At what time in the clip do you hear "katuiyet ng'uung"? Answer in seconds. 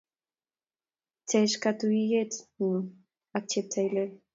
1.63-2.87